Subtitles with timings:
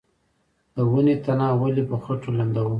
[0.75, 2.69] د ونې تنه ولې په خټو لمدوم؟